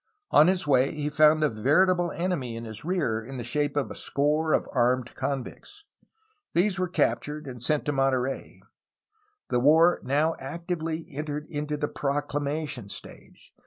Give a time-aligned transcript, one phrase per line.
[0.31, 3.91] On his way he found a veritable enemy in his rear in the shape of
[3.91, 5.83] a score of armed convicts.
[6.55, 8.63] These were cap tured and sent to Monterey.
[9.51, 13.53] The war now entered actively into the proclamation stage.